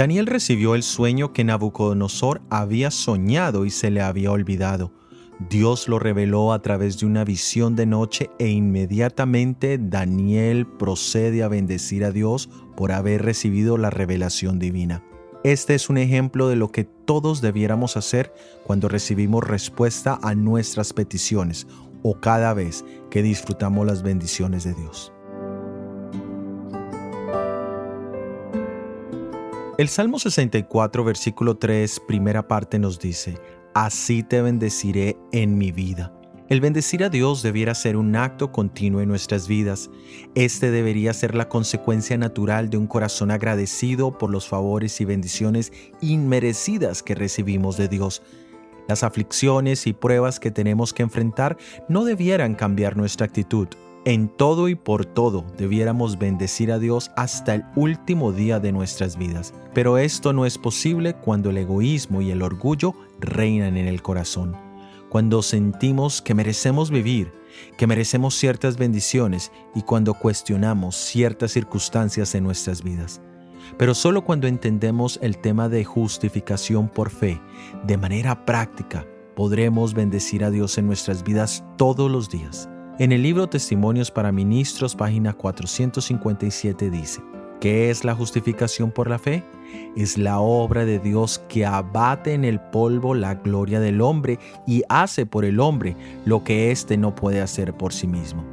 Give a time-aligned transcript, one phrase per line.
[0.00, 4.94] Daniel recibió el sueño que Nabucodonosor había soñado y se le había olvidado.
[5.50, 11.48] Dios lo reveló a través de una visión de noche e inmediatamente Daniel procede a
[11.48, 15.04] bendecir a Dios por haber recibido la revelación divina.
[15.44, 18.32] Este es un ejemplo de lo que todos debiéramos hacer
[18.64, 21.66] cuando recibimos respuesta a nuestras peticiones
[22.02, 25.12] o cada vez que disfrutamos las bendiciones de Dios.
[29.80, 33.38] El Salmo 64, versículo 3, primera parte nos dice,
[33.72, 36.12] Así te bendeciré en mi vida.
[36.50, 39.88] El bendecir a Dios debiera ser un acto continuo en nuestras vidas.
[40.34, 45.72] Este debería ser la consecuencia natural de un corazón agradecido por los favores y bendiciones
[46.02, 48.20] inmerecidas que recibimos de Dios.
[48.86, 51.56] Las aflicciones y pruebas que tenemos que enfrentar
[51.88, 53.68] no debieran cambiar nuestra actitud.
[54.06, 59.18] En todo y por todo debiéramos bendecir a Dios hasta el último día de nuestras
[59.18, 59.52] vidas.
[59.74, 64.56] Pero esto no es posible cuando el egoísmo y el orgullo reinan en el corazón.
[65.10, 67.30] Cuando sentimos que merecemos vivir,
[67.76, 73.20] que merecemos ciertas bendiciones y cuando cuestionamos ciertas circunstancias en nuestras vidas.
[73.76, 77.38] Pero solo cuando entendemos el tema de justificación por fe
[77.86, 82.70] de manera práctica, podremos bendecir a Dios en nuestras vidas todos los días.
[83.00, 87.22] En el libro Testimonios para Ministros, página 457 dice,
[87.58, 89.42] ¿qué es la justificación por la fe?
[89.96, 94.82] Es la obra de Dios que abate en el polvo la gloria del hombre y
[94.90, 98.44] hace por el hombre lo que éste no puede hacer por sí mismo.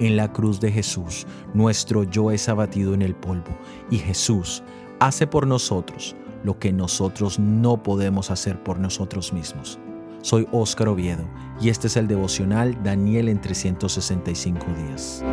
[0.00, 3.56] En la cruz de Jesús, nuestro yo es abatido en el polvo
[3.92, 4.64] y Jesús
[4.98, 9.78] hace por nosotros lo que nosotros no podemos hacer por nosotros mismos.
[10.20, 11.28] Soy Óscar Oviedo
[11.60, 15.24] y este es el devocional Daniel en 365 días.